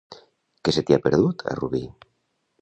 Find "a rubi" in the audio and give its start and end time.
1.53-1.83